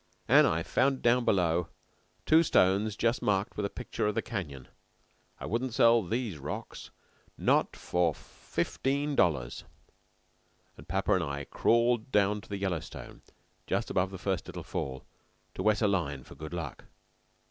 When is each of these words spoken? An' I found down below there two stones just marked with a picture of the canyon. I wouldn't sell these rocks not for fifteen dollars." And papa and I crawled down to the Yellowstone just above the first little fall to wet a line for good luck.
An' 0.27 0.47
I 0.47 0.63
found 0.63 1.03
down 1.03 1.25
below 1.25 1.63
there 1.65 1.73
two 2.25 2.41
stones 2.41 2.95
just 2.95 3.21
marked 3.21 3.55
with 3.55 3.67
a 3.67 3.69
picture 3.69 4.07
of 4.07 4.15
the 4.15 4.23
canyon. 4.23 4.67
I 5.39 5.45
wouldn't 5.45 5.75
sell 5.75 6.01
these 6.01 6.39
rocks 6.39 6.89
not 7.37 7.75
for 7.75 8.15
fifteen 8.15 9.15
dollars." 9.15 9.63
And 10.75 10.87
papa 10.87 11.13
and 11.13 11.23
I 11.23 11.43
crawled 11.43 12.11
down 12.11 12.41
to 12.41 12.49
the 12.49 12.57
Yellowstone 12.57 13.21
just 13.67 13.91
above 13.91 14.09
the 14.09 14.17
first 14.17 14.47
little 14.47 14.63
fall 14.63 15.05
to 15.53 15.61
wet 15.61 15.83
a 15.83 15.87
line 15.87 16.23
for 16.23 16.33
good 16.33 16.51
luck. 16.51 16.85